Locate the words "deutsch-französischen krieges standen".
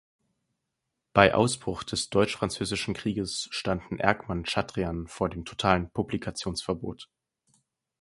2.09-3.99